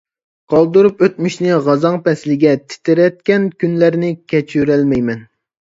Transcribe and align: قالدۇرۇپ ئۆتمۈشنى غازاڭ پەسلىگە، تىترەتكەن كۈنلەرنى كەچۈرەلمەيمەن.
قالدۇرۇپ 0.53 1.03
ئۆتمۈشنى 1.07 1.59
غازاڭ 1.67 1.99
پەسلىگە، 2.09 2.57
تىترەتكەن 2.73 3.47
كۈنلەرنى 3.61 4.13
كەچۈرەلمەيمەن. 4.35 5.27